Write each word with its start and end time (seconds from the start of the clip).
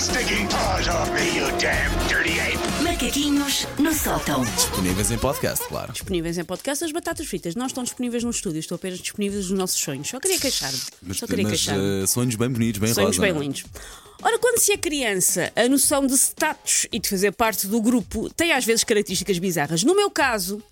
stinking 0.00 0.46
paws 0.48 0.88
off 0.88 1.10
me, 1.12 1.36
you 1.36 1.46
damn 1.58 1.90
dirty 2.08 2.38
ape! 2.40 2.58
Macaquinhos 2.82 3.66
no 3.78 3.92
sótão. 3.92 4.42
Disponíveis 4.56 5.10
em 5.10 5.18
podcast, 5.18 5.66
claro. 5.68 5.92
Disponíveis 5.92 6.38
em 6.38 6.44
podcast, 6.44 6.84
as 6.84 6.92
batatas 6.92 7.26
fritas 7.26 7.54
não 7.54 7.66
estão 7.66 7.84
disponíveis 7.84 8.24
no 8.24 8.30
estúdio, 8.30 8.60
estão 8.60 8.76
apenas 8.76 8.98
disponíveis 8.98 9.48
nos 9.50 9.58
nossos 9.58 9.80
sonhos. 9.80 10.08
Só 10.08 10.18
queria 10.18 10.38
queixar-me. 10.38 10.78
Mas, 11.02 11.18
Só 11.18 11.26
queria 11.26 11.42
mas, 11.44 11.52
queixar-me. 11.52 12.02
eh, 12.02 12.06
sonhos 12.06 12.34
bem 12.34 12.48
bonitos, 12.50 12.80
bem 12.80 12.94
Sonhos 12.94 13.16
rosa. 13.16 13.20
bem 13.20 13.32
não 13.32 13.40
é? 13.40 13.44
lindos. 13.44 13.64
Ora, 14.22 14.38
quando 14.38 14.58
se 14.58 14.72
é 14.72 14.76
criança, 14.76 15.52
a 15.56 15.68
noção 15.68 16.06
de 16.06 16.14
status 16.14 16.86
e 16.92 16.98
de 16.98 17.08
fazer 17.08 17.32
parte 17.32 17.66
do 17.66 17.80
grupo 17.80 18.28
tem 18.34 18.52
às 18.52 18.64
vezes 18.64 18.84
características 18.84 19.38
bizarras. 19.38 19.82
No 19.82 19.94
meu 19.94 20.10
caso, 20.10 20.62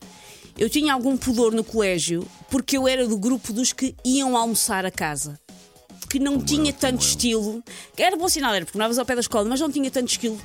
eu 0.57 0.69
tinha 0.71 0.93
algum 0.93 1.17
pudor 1.17 1.53
no 1.53 1.65
colégio 1.65 2.27
porque 2.51 2.77
eu 2.77 2.87
era 2.89 3.07
do 3.07 3.17
grupo 3.19 3.53
dos 3.53 3.73
que 3.73 3.95
iam 4.05 4.37
almoçar 4.37 4.85
a 4.87 4.91
casa. 4.91 5.39
Que 6.09 6.19
não 6.19 6.41
tinha 6.41 6.73
tanto 6.73 7.03
estilo. 7.03 7.63
Era 7.97 8.17
bom 8.17 8.29
sinal, 8.29 8.55
era 8.55 8.65
porque 8.65 8.79
morávamos 8.79 8.99
ao 8.99 9.05
pé 9.05 9.15
da 9.15 9.21
escola, 9.21 9.49
mas 9.49 9.61
não 9.61 9.71
tinha 9.71 9.91
tanto 9.91 10.09
estilo. 10.09 10.39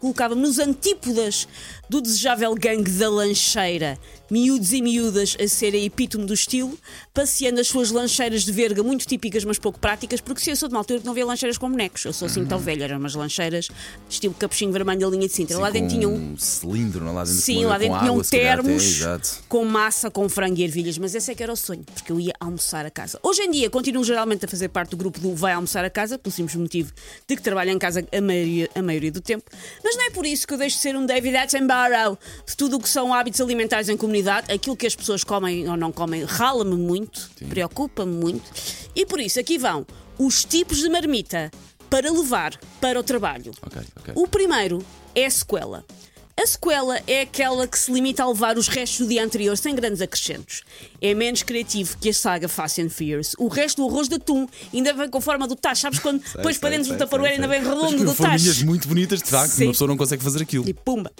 Colocava-me 0.00 0.40
nos 0.40 0.58
antípodas 0.58 1.46
do 1.88 2.00
desejável 2.00 2.54
gangue 2.54 2.90
da 2.92 3.10
lancheira. 3.10 3.98
Miúdos 4.30 4.72
e 4.72 4.80
miúdas 4.80 5.36
a 5.42 5.48
serem 5.48 5.84
epítome 5.84 6.24
do 6.24 6.32
estilo, 6.32 6.78
passeando 7.12 7.60
as 7.60 7.66
suas 7.66 7.90
lancheiras 7.90 8.44
de 8.44 8.52
verga 8.52 8.80
muito 8.80 9.04
típicas, 9.04 9.44
mas 9.44 9.58
pouco 9.58 9.80
práticas, 9.80 10.20
porque 10.20 10.40
se 10.40 10.50
eu 10.50 10.56
sou 10.56 10.68
de 10.68 10.74
uma 10.74 10.80
altura 10.80 11.00
que 11.00 11.06
não 11.06 11.12
via 11.12 11.26
lancheiras 11.26 11.58
com 11.58 11.68
bonecos, 11.68 12.04
eu 12.04 12.12
sou 12.12 12.26
assim 12.26 12.44
tão 12.46 12.56
velha, 12.56 12.84
eram 12.84 12.98
umas 12.98 13.16
lancheiras 13.16 13.68
estilo 14.08 14.32
capuchinho 14.34 14.70
vermelho 14.70 15.00
da 15.00 15.08
linha 15.08 15.26
de 15.26 15.34
Sintra. 15.34 15.56
Sim, 15.56 15.62
lá 15.62 15.70
dentro 15.70 15.88
com 15.88 15.94
tinham 15.96 16.12
um 16.14 16.38
cilindro 16.38 17.12
lá 17.12 17.24
dentro 17.24 17.40
Sim, 17.40 17.64
lá 17.64 17.76
dentro 17.76 17.98
tinham 17.98 18.20
termos 18.22 19.00
com 19.48 19.64
massa, 19.64 20.08
com 20.12 20.28
frango 20.28 20.60
e 20.60 20.62
ervilhas, 20.62 20.96
mas 20.96 21.12
esse 21.12 21.32
é 21.32 21.34
que 21.34 21.42
era 21.42 21.52
o 21.52 21.56
sonho, 21.56 21.82
porque 21.92 22.12
eu 22.12 22.20
ia 22.20 22.32
almoçar 22.38 22.86
a 22.86 22.90
casa. 22.90 23.18
Hoje 23.24 23.42
em 23.42 23.50
dia 23.50 23.68
continuo 23.68 24.04
geralmente 24.04 24.44
a 24.44 24.48
fazer 24.48 24.68
parte 24.68 24.90
do 24.90 24.96
grupo 24.96 25.09
do 25.18 25.34
vai 25.34 25.52
almoçar 25.52 25.84
a 25.84 25.90
casa, 25.90 26.18
pelo 26.18 26.32
simples 26.32 26.56
motivo 26.56 26.92
de 27.26 27.36
que 27.36 27.42
trabalho 27.42 27.70
em 27.70 27.78
casa 27.78 28.06
a 28.12 28.20
maioria, 28.20 28.68
a 28.74 28.82
maioria 28.82 29.10
do 29.10 29.20
tempo, 29.20 29.50
mas 29.82 29.96
não 29.96 30.06
é 30.06 30.10
por 30.10 30.26
isso 30.26 30.46
que 30.46 30.54
eu 30.54 30.58
deixo 30.58 30.76
de 30.76 30.82
ser 30.82 30.94
um 30.94 31.06
David 31.06 31.36
Attenborough 31.36 32.18
de 32.46 32.56
tudo 32.56 32.76
o 32.76 32.80
que 32.80 32.88
são 32.88 33.12
hábitos 33.12 33.40
alimentares 33.40 33.88
em 33.88 33.96
comunidade, 33.96 34.52
aquilo 34.52 34.76
que 34.76 34.86
as 34.86 34.94
pessoas 34.94 35.24
comem 35.24 35.68
ou 35.68 35.76
não 35.76 35.90
comem 35.90 36.22
rala-me 36.24 36.76
muito, 36.76 37.30
preocupa-me 37.48 38.12
muito, 38.12 38.44
e 38.94 39.06
por 39.06 39.18
isso 39.18 39.40
aqui 39.40 39.58
vão 39.58 39.86
os 40.18 40.44
tipos 40.44 40.78
de 40.78 40.88
marmita 40.88 41.50
para 41.88 42.10
levar 42.12 42.56
para 42.80 43.00
o 43.00 43.02
trabalho. 43.02 43.52
Ok, 43.62 43.82
ok. 43.96 44.14
O 44.16 44.28
primeiro 44.28 44.84
é 45.14 45.26
a 45.26 45.30
sequela. 45.30 45.84
A 46.40 46.46
sequela 46.46 46.98
é 47.06 47.20
aquela 47.20 47.66
que 47.68 47.78
se 47.78 47.92
limita 47.92 48.22
a 48.22 48.28
levar 48.28 48.56
os 48.56 48.66
restos 48.66 49.00
do 49.00 49.08
dia 49.08 49.22
anterior 49.22 49.54
sem 49.58 49.74
grandes 49.74 50.00
acrescentos. 50.00 50.62
É 50.98 51.12
menos 51.12 51.42
criativo 51.42 51.98
que 51.98 52.08
a 52.08 52.14
saga 52.14 52.48
Fast 52.48 52.80
and 52.80 52.88
Furious. 52.88 53.34
O 53.38 53.46
resto 53.46 53.82
do 53.82 53.88
arroz 53.92 54.08
de 54.08 54.14
atum 54.14 54.48
ainda 54.72 54.94
vem 54.94 55.10
com 55.10 55.20
forma 55.20 55.46
do 55.46 55.54
tacho. 55.54 55.82
Sabes 55.82 55.98
quando 55.98 56.22
depois 56.34 56.56
para 56.56 56.70
dentro 56.70 56.92
do 56.92 56.96
taparoeiro 56.96 57.34
ainda 57.34 57.46
vem 57.46 57.60
redondo 57.60 58.06
do 58.06 58.14
tacho? 58.14 58.64
muito 58.64 58.88
bonitas, 58.88 59.18
de 59.22 59.28
facto, 59.28 59.52
Sim. 59.52 59.64
uma 59.66 59.72
pessoa 59.72 59.88
não 59.88 59.98
consegue 59.98 60.24
fazer 60.24 60.40
aquilo. 60.40 60.66
E 60.66 60.72
pumba. 60.72 61.12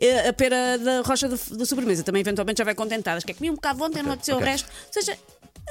Eh, 0.00 0.28
A 0.28 0.32
pera 0.32 0.78
da 0.78 1.00
rocha 1.00 1.28
da, 1.28 1.36
da 1.56 1.66
sobremesa 1.66 2.04
também 2.04 2.20
eventualmente 2.20 2.58
já 2.58 2.64
vai 2.64 2.76
contentada. 2.76 3.20
Quer 3.20 3.34
comer 3.34 3.50
um 3.50 3.54
bocado 3.54 3.82
ontem, 3.82 4.00
não 4.00 4.12
apeteceu 4.12 4.36
ok. 4.36 4.46
o 4.46 4.50
resto. 4.50 4.68
Ou 4.86 4.92
seja, 4.92 5.18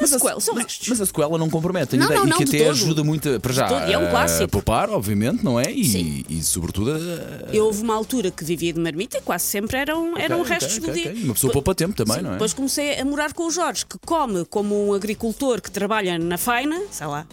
a 0.01 0.07
sequela, 0.07 0.39
são 0.39 0.53
restos. 0.55 0.87
Mas 0.87 1.01
a 1.01 1.05
sequela 1.05 1.37
não 1.37 1.49
compromete, 1.49 1.95
Não, 1.97 2.03
ainda, 2.07 2.15
não, 2.19 2.25
e 2.25 2.29
não, 2.29 2.37
que 2.37 2.43
até 2.43 2.57
todo. 2.59 2.69
ajuda 2.71 3.03
muito 3.03 3.39
para 3.39 3.53
já 3.53 3.67
todo, 3.67 3.89
e 3.89 3.93
é 3.93 3.97
um 3.97 4.07
a- 4.07 4.09
clássico. 4.09 4.43
a 4.43 4.47
poupar, 4.47 4.89
obviamente, 4.89 5.43
não 5.43 5.59
é? 5.59 5.65
Sim. 5.65 6.23
E, 6.29 6.37
e 6.39 6.43
sobretudo 6.43 6.91
a- 6.91 7.53
Eu 7.53 7.65
houve 7.65 7.81
uma 7.81 7.95
altura 7.95 8.29
que 8.31 8.43
vivia 8.43 8.71
de 8.73 8.79
marmita 8.79 9.17
e 9.17 9.21
quase 9.21 9.45
sempre 9.45 9.77
eram, 9.77 10.17
eram 10.17 10.41
Ok, 10.41 10.53
restos 10.53 10.77
ok, 10.77 10.85
do 10.85 10.91
ok, 10.99 11.11
dia. 11.13 11.23
Uma 11.25 11.33
pessoa 11.33 11.53
poupa 11.53 11.73
tempo 11.75 11.95
também, 11.95 12.15
Sim, 12.17 12.21
não 12.21 12.29
é? 12.29 12.33
Depois 12.33 12.53
comecei 12.53 12.99
a 12.99 13.05
morar 13.05 13.33
com 13.33 13.47
o 13.47 13.51
Jorge, 13.51 13.85
que 13.85 13.97
come 14.05 14.45
como 14.45 14.87
um 14.87 14.93
agricultor 14.93 15.61
que 15.61 15.71
trabalha 15.71 16.17
na 16.19 16.37
faina, 16.37 16.79
sei 16.91 17.07
lá. 17.07 17.25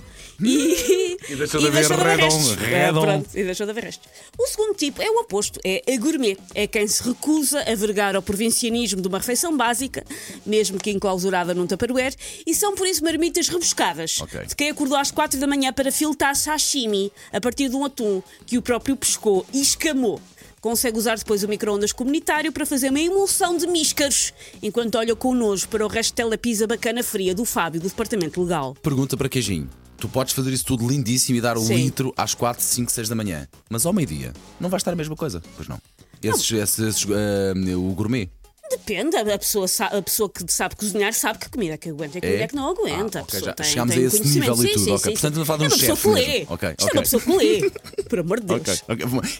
E, 0.42 1.16
E 1.30 1.36
deixou 1.36 1.60
de 1.60 1.68
haver 1.68 1.90
restos. 1.90 2.56
É, 2.62 2.86
redom. 2.86 3.00
pronto, 3.02 3.28
e 3.34 3.44
deixou 3.44 3.66
de 3.66 3.70
haver 3.70 3.84
restos. 3.84 4.08
O 4.38 4.46
segundo 4.48 4.74
tipo 4.74 5.00
é 5.00 5.08
o 5.10 5.20
oposto, 5.20 5.60
é 5.64 5.82
a 5.92 5.96
gourmet. 5.96 6.36
É 6.54 6.66
quem 6.66 6.86
se 6.88 7.02
recusa 7.04 7.60
a 7.60 7.74
vergar 7.74 8.16
ao 8.16 8.22
provincianismo 8.22 9.00
de 9.00 9.06
uma 9.08 9.18
refeição 9.18 9.56
básica, 9.56 10.04
mesmo 10.44 10.78
que 10.78 10.90
enclausurada 10.90 11.54
num 11.54 11.66
tupperware, 11.66 12.14
e 12.46 12.53
são 12.54 12.74
por 12.74 12.86
isso 12.86 13.02
marmitas 13.04 13.48
rebuscadas. 13.48 14.20
Ok. 14.20 14.46
De 14.46 14.56
quem 14.56 14.70
acordou 14.70 14.96
às 14.96 15.10
4 15.10 15.38
da 15.38 15.46
manhã 15.46 15.72
para 15.72 15.90
filtrar 15.90 16.34
sashimi 16.34 17.12
a 17.32 17.40
partir 17.40 17.68
de 17.68 17.76
um 17.76 17.84
atum 17.84 18.22
que 18.46 18.58
o 18.58 18.62
próprio 18.62 18.96
pescou 18.96 19.46
e 19.52 19.60
escamou. 19.60 20.20
Consegue 20.60 20.96
usar 20.96 21.18
depois 21.18 21.42
o 21.42 21.48
micro-ondas 21.48 21.92
comunitário 21.92 22.50
para 22.50 22.64
fazer 22.64 22.88
uma 22.88 22.98
emulsão 23.00 23.54
de 23.54 23.66
míscaros, 23.66 24.32
enquanto 24.62 24.94
olha 24.94 25.14
com 25.14 25.34
nojo 25.34 25.68
para 25.68 25.84
o 25.84 25.88
resto 25.88 26.10
de 26.10 26.14
telepisa 26.14 26.66
bacana 26.66 27.02
fria 27.02 27.34
do 27.34 27.44
Fábio, 27.44 27.80
do 27.82 27.88
Departamento 27.88 28.42
Legal. 28.42 28.74
Pergunta 28.82 29.14
para 29.14 29.28
queijinho. 29.28 29.68
Tu 29.98 30.08
podes 30.08 30.32
fazer 30.32 30.52
isso 30.52 30.64
tudo 30.64 30.88
lindíssimo 30.88 31.36
e 31.36 31.40
dar 31.40 31.58
o 31.58 31.60
Sim. 31.60 31.76
litro 31.76 32.14
às 32.16 32.34
4, 32.34 32.62
5, 32.62 32.90
6 32.90 33.08
da 33.10 33.14
manhã. 33.14 33.46
Mas 33.68 33.84
ao 33.84 33.92
meio-dia 33.92 34.32
não 34.58 34.70
vai 34.70 34.78
estar 34.78 34.92
a 34.92 34.96
mesma 34.96 35.14
coisa, 35.14 35.42
pois 35.54 35.68
não? 35.68 35.78
Esses, 36.22 36.50
esses, 36.52 36.78
esses, 36.78 37.06
ah, 37.10 37.76
o 37.76 37.92
gourmet. 37.92 38.30
Depende, 38.76 39.16
a 39.16 39.38
pessoa, 39.38 39.66
a 39.90 40.02
pessoa 40.02 40.28
que 40.30 40.44
sabe 40.52 40.76
cozinhar 40.76 41.12
sabe 41.14 41.38
que 41.38 41.48
comida 41.50 41.76
que 41.78 41.88
aguenta 41.90 42.18
e 42.18 42.20
que 42.20 42.26
É? 42.26 42.30
comida 42.30 42.48
que 42.48 42.56
não 42.56 42.68
aguenta. 42.70 43.18
Ah, 43.18 43.22
a 43.22 43.24
ok, 43.24 43.32
pessoa 43.32 43.42
já 43.50 43.52
tem, 43.54 43.66
chegámos 43.66 43.94
tem 43.94 44.04
a 44.04 44.06
esse 44.06 44.22
nível 44.28 44.54
e 44.54 44.56
tudo, 44.56 44.56
sim, 44.56 44.68
ok. 44.68 44.74
sim, 44.74 44.90
Portanto, 44.90 45.04
sim. 45.04 45.12
estamos 45.12 45.38
a 45.38 45.44
falar 45.44 45.58
de 45.58 45.64
é 45.64 45.66
um 45.66 45.70
uma 45.70 45.78
pessoa 45.78 45.96
chefe 45.96 46.08
que 46.08 46.14
lê. 46.14 46.38
mesmo. 46.38 46.54
Ok, 46.54 46.68
Isto 46.70 46.82
é 46.88 46.92
uma 46.92 47.02
pessoa 47.02 47.22
que 47.22 47.36
lê. 47.36 47.70
Por 48.08 48.18
amor 48.18 48.40
de 48.40 48.46
Deus. 48.46 48.84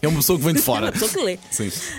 É 0.02 0.08
uma 0.08 0.16
pessoa 0.18 0.38
que 0.38 0.44
vem 0.44 0.54
de 0.54 0.60
É 0.60 0.62
fora. 0.62 0.86
uma 0.86 0.92
pessoa 0.92 1.10
que 1.10 1.22
lê. 1.22 1.38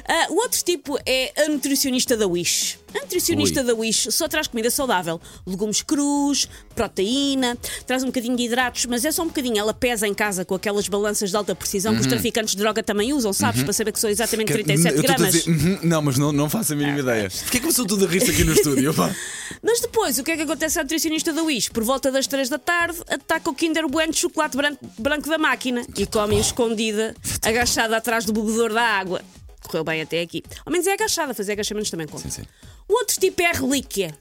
Ah, 0.08 0.28
o 0.30 0.36
outro 0.36 0.64
tipo 0.64 0.98
é 1.06 1.34
a 1.44 1.50
nutricionista 1.50 2.16
da 2.18 2.28
Wish. 2.28 2.80
A 2.96 3.02
nutricionista 3.02 3.60
Ui. 3.62 3.66
da 3.68 3.74
Wish 3.76 4.12
só 4.12 4.28
traz 4.28 4.48
comida 4.48 4.70
saudável, 4.70 5.20
legumes 5.46 5.82
crus, 5.82 6.48
proteína, 6.74 7.58
traz 7.86 8.04
um 8.04 8.08
bocadinho 8.08 8.36
de 8.38 8.44
hidratos, 8.44 8.86
mas 8.86 9.04
é 9.04 9.12
só 9.12 9.24
um 9.24 9.28
bocadinho. 9.28 9.58
Ela 9.58 9.74
pesa 9.74 10.08
em 10.08 10.14
casa 10.14 10.46
com 10.46 10.56
aquelas 10.56 10.88
balanças 10.88 11.30
de 11.30 11.36
alta 11.36 11.54
precisão 11.56 11.94
que 11.94 12.02
os 12.02 12.08
traficantes 12.08 12.56
de 12.56 12.62
droga 12.62 12.82
também 12.84 13.12
usam, 13.14 13.34
sabes? 13.34 13.64
Para 13.64 13.74
saber 13.74 13.92
que 13.92 14.00
são 14.00 14.10
exatamente 14.10 14.52
Uhum. 14.52 14.58
Que- 14.60 14.64
37 14.64 14.96
eu 14.96 15.00
estou 15.02 15.14
a 15.14 15.18
gramas. 15.18 15.34
dizer, 15.34 15.50
uhum, 15.52 15.80
não, 15.84 16.02
mas 16.02 16.18
não, 16.18 16.32
não 16.32 16.50
faço 16.50 16.74
a 16.74 16.76
mínima 16.76 17.00
ideia. 17.00 17.30
Porquê 17.30 17.58
é 17.58 17.60
que 17.60 17.60
começou 17.62 17.86
tudo 17.86 18.06
a 18.06 18.08
rir 18.08 18.24
aqui 18.24 18.44
no 18.44 18.54
estúdio? 18.54 18.94
pá? 18.96 19.14
Mas 19.62 19.82
depois, 19.82 20.18
o 20.18 20.24
que 20.24 20.32
é 20.32 20.36
que 20.38 20.44
acontece 20.44 20.80
à 20.80 20.84
nutricionista 20.84 21.34
da 21.34 21.44
Wish? 21.44 21.72
Por 21.72 21.84
volta 21.84 22.12
das 22.12 22.28
3 22.28 22.50
da 22.50 22.58
tarde, 22.60 22.98
ataca 23.10 23.50
o 23.50 23.54
Kinder 23.54 23.88
Bueno 23.88 24.14
de 24.14 24.20
chocolate 24.20 24.56
branco, 24.56 24.80
branco 24.98 25.30
da 25.30 25.38
máquina 25.38 25.86
e 25.98 26.06
come 26.06 26.40
escondida, 26.40 27.16
agachada 27.42 27.98
atrás 27.98 28.26
do 28.26 28.34
bebedor 28.34 28.74
da 28.74 28.82
água. 28.84 29.22
Correu 29.68 29.84
bem 29.84 30.02
até 30.02 30.22
aqui. 30.22 30.44
Ao 30.66 30.72
menos 30.72 30.88
é 30.88 30.94
agachada, 30.94 31.34
fazer 31.34 31.54
agachamentos 31.54 31.90
também 31.90 32.08
conta. 32.08 32.30
Sim, 32.30 32.42
sim. 32.42 32.48
O 32.88 32.94
outro 32.94 33.20
tipo 33.20 33.42
é 33.42 33.48
a 33.48 33.54
relíquia. 33.54 34.16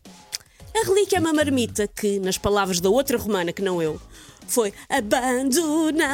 A 0.76 0.86
relíquia 0.86 1.18
é 1.18 1.20
uma 1.20 1.32
marmita 1.32 1.86
que, 1.86 2.18
nas 2.18 2.36
palavras 2.36 2.80
da 2.80 2.88
outra 2.88 3.16
romana 3.16 3.52
que 3.52 3.62
não 3.62 3.80
eu, 3.80 4.00
foi 4.48 4.72
abandonada. 4.88 6.10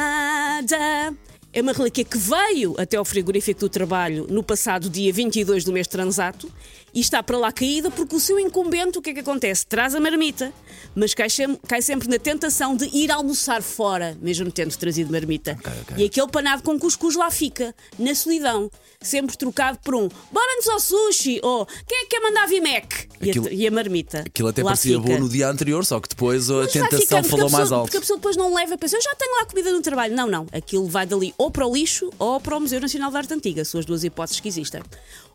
É 1.53 1.61
uma 1.61 1.73
relíquia 1.73 2.05
que 2.05 2.17
veio 2.17 2.75
até 2.77 2.95
ao 2.95 3.03
frigorífico 3.03 3.59
do 3.59 3.69
trabalho 3.69 4.25
no 4.29 4.41
passado 4.41 4.89
dia 4.89 5.11
22 5.11 5.65
do 5.65 5.73
mês 5.73 5.85
transato 5.85 6.49
e 6.93 7.01
está 7.01 7.21
para 7.21 7.37
lá 7.37 7.51
caída 7.51 7.91
porque 7.91 8.15
o 8.15 8.21
seu 8.21 8.39
incumbente, 8.39 8.97
o 8.97 9.01
que 9.01 9.09
é 9.09 9.13
que 9.13 9.19
acontece? 9.19 9.65
Traz 9.65 9.93
a 9.93 9.99
marmita, 9.99 10.53
mas 10.95 11.13
cai, 11.13 11.27
cai 11.67 11.81
sempre 11.81 12.07
na 12.07 12.17
tentação 12.17 12.73
de 12.73 12.85
ir 12.95 13.11
almoçar 13.11 13.61
fora, 13.61 14.17
mesmo 14.21 14.49
tendo 14.49 14.73
trazido 14.77 15.11
marmita. 15.11 15.57
ok. 15.81 15.97
E 15.97 16.05
aquele 16.05 16.27
panado 16.27 16.63
com 16.63 16.79
cuscuz 16.79 17.17
lá 17.17 17.29
fica, 17.29 17.75
na 17.99 18.15
solidão, 18.15 18.71
sempre 19.01 19.35
trocado 19.35 19.77
por 19.83 19.93
um 19.93 20.07
bora-nos 20.31 20.69
ao 20.69 20.79
sushi 20.79 21.41
ou 21.43 21.65
quem 21.65 21.97
é 21.97 22.01
que 22.03 22.11
quer 22.11 22.21
mandar 22.21 22.47
vir 22.47 22.61
Mac? 22.61 23.10
E, 23.21 23.27
a- 23.27 23.31
Aquilo- 23.31 23.49
e 23.51 23.67
a, 23.67 23.71
marmita. 23.71 24.19
Aquilo 24.25 24.47
até 24.49 24.63
parecia 24.63 24.99
fica. 24.99 25.13
bom 25.13 25.19
no 25.19 25.29
dia 25.29 25.47
anterior, 25.49 25.85
só 25.85 25.99
que 25.99 26.09
depois 26.09 26.49
a 26.49 26.53
Mas 26.55 26.71
tentação 26.71 27.23
falou 27.23 27.45
a 27.45 27.49
pessoa- 27.49 27.49
mais 27.49 27.71
alto. 27.71 27.83
Porque 27.85 27.97
a 27.97 28.01
pessoa 28.01 28.17
depois 28.17 28.35
não 28.37 28.53
leva 28.53 28.75
a 28.75 28.77
pensar, 28.77 28.97
eu 28.97 29.01
já 29.01 29.15
tenho 29.15 29.35
lá 29.39 29.45
comida 29.45 29.71
no 29.71 29.81
trabalho. 29.81 30.15
Não, 30.15 30.27
não. 30.27 30.47
Aquilo 30.51 30.87
vai 30.87 31.05
dali 31.05 31.33
ou 31.37 31.49
para 31.51 31.65
o 31.67 31.73
lixo 31.73 32.09
ou 32.19 32.39
para 32.39 32.55
o 32.57 32.59
Museu 32.59 32.79
Nacional 32.81 33.11
de 33.11 33.17
Arte 33.17 33.33
Antiga. 33.33 33.63
São 33.65 33.79
as 33.79 33.85
duas 33.85 34.03
hipóteses 34.03 34.39
que 34.39 34.47
existem. 34.47 34.81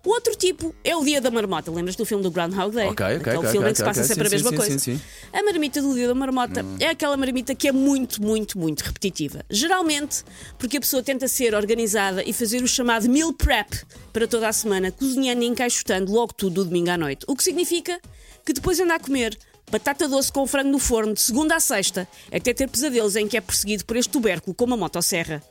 O 0.07 0.11
outro 0.11 0.37
tipo 0.37 0.73
é 0.85 0.95
o 0.95 1.05
Dia 1.05 1.21
da 1.21 1.33
Marmota. 1.33 1.69
Lembras 1.73 1.97
do 1.97 2.07
filme 2.07 2.23
do 2.23 2.31
Groundhog 2.31 2.73
Day? 2.73 2.87
Ok, 2.87 3.05
ok, 3.05 3.17
Aquele 3.17 3.37
ok, 3.39 3.51
filme 3.51 3.59
ok, 3.59 3.71
em 3.71 3.73
que 3.73 3.79
se 3.79 3.85
passa 3.85 4.01
ok, 4.03 4.09
sempre 4.09 4.29
sim, 4.29 4.35
a 4.35 4.37
mesma 4.37 4.51
sim, 4.51 4.57
coisa. 4.57 4.79
sim, 4.79 4.97
sim. 4.97 5.01
A 5.33 5.43
marmita 5.43 5.83
do 5.83 5.93
Dia 5.95 6.07
da 6.07 6.15
Marmota 6.15 6.65
é 6.79 6.87
aquela 6.91 7.17
marmita 7.17 7.57
que 7.57 7.67
é 7.67 7.73
muito, 7.73 8.23
muito, 8.23 8.57
muito 8.57 8.83
repetitiva. 8.83 9.45
Geralmente 9.51 10.23
porque 10.59 10.77
a 10.77 10.81
pessoa 10.81 11.03
tenta 11.03 11.27
ser 11.27 11.57
organizada 11.57 12.23
e 12.25 12.33
fazer 12.33 12.63
o 12.63 12.69
chamado 12.69 13.09
meal 13.09 13.33
prep 13.33 13.69
para 14.13 14.29
toda 14.29 14.47
a 14.49 14.53
semana, 14.53 14.93
cozinhando 14.93 15.43
e 15.43 15.47
encaixotando 15.47 16.13
logo 16.13 16.33
tudo 16.33 16.63
do 16.63 16.67
domingo 16.67 16.91
à 16.91 16.97
noite. 16.97 17.25
O 17.27 17.35
que 17.35 17.43
significa 17.43 18.01
que 18.45 18.53
depois 18.53 18.79
anda 18.79 18.95
a 18.95 19.01
comer 19.01 19.37
batata 19.69 20.07
doce 20.07 20.31
com 20.31 20.47
frango 20.47 20.71
no 20.71 20.79
forno 20.79 21.15
de 21.15 21.21
segunda 21.21 21.57
a 21.57 21.61
sexta, 21.61 22.07
até 22.33 22.55
ter 22.55 22.69
pesadelos 22.69 23.17
em 23.17 23.27
que 23.27 23.37
é 23.37 23.41
perseguido 23.41 23.85
por 23.85 23.97
este 23.97 24.11
tubérculo 24.13 24.55
com 24.55 24.67
uma 24.67 24.77
motosserra. 24.77 25.43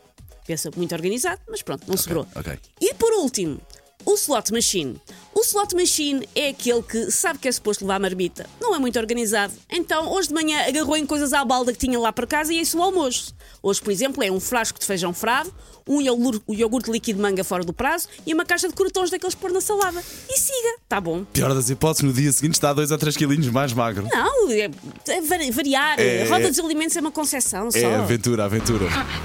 Pensa 0.47 0.71
muito 0.77 0.95
organizado, 0.95 1.41
mas 1.49 1.61
pronto, 1.61 1.83
não 1.87 1.97
sobrou. 1.97 2.25
ok. 2.33 2.57
E 2.79 2.93
por 2.93 3.11
último, 3.13 3.59
o 4.05 4.13
slot 4.15 4.51
machine. 4.53 4.99
O 5.33 5.41
slot 5.41 5.75
machine 5.75 6.27
é 6.35 6.49
aquele 6.49 6.81
que 6.81 7.11
sabe 7.11 7.39
que 7.39 7.47
é 7.47 7.51
suposto 7.51 7.83
levar 7.83 7.95
a 7.95 7.99
marmita. 7.99 8.45
Não 8.61 8.73
é 8.75 8.79
muito 8.79 8.97
organizado. 8.97 9.53
Então, 9.69 10.11
hoje 10.13 10.29
de 10.29 10.33
manhã 10.33 10.65
agarrou 10.67 10.95
em 10.95 11.05
coisas 11.05 11.33
à 11.33 11.43
balda 11.43 11.73
que 11.73 11.79
tinha 11.79 11.99
lá 11.99 12.13
para 12.13 12.25
casa 12.25 12.53
e 12.53 12.57
é 12.57 12.61
isso 12.61 12.77
o 12.77 12.81
almoço. 12.83 13.35
Hoje, 13.61 13.81
por 13.81 13.91
exemplo, 13.91 14.23
é 14.23 14.31
um 14.31 14.39
frasco 14.39 14.79
de 14.79 14.85
feijão 14.85 15.13
frado, 15.13 15.53
um 15.87 15.99
iogurte, 16.01 16.89
um 16.89 16.93
líquido 16.93 17.17
de 17.17 17.21
manga 17.21 17.43
fora 17.43 17.63
do 17.65 17.73
prazo 17.73 18.07
e 18.25 18.33
uma 18.33 18.45
caixa 18.45 18.67
de 18.69 18.73
crotons 18.73 19.09
daqueles 19.09 19.35
pôr 19.35 19.51
na 19.51 19.59
salada. 19.59 20.01
E 20.29 20.39
siga, 20.39 20.77
tá 20.87 21.01
bom. 21.01 21.25
Pior 21.25 21.53
das 21.53 21.69
hipóteses, 21.69 22.03
no 22.03 22.13
dia 22.13 22.31
seguinte 22.31 22.53
está 22.53 22.69
a 22.69 22.73
2 22.73 22.91
a 22.91 22.97
3 22.97 23.17
quilinhos 23.17 23.47
mais 23.49 23.73
magro. 23.73 24.07
Não, 24.11 24.49
é, 24.51 24.69
é 25.09 25.21
vari- 25.21 25.51
variar. 25.51 25.99
É- 25.99 26.23
a 26.23 26.29
roda 26.29 26.47
dos 26.49 26.59
alimentos 26.59 26.95
é 26.95 27.01
uma 27.01 27.11
concessão 27.11 27.69
só. 27.71 27.77
É 27.77 27.95
aventura, 27.95 28.45
aventura. 28.45 28.85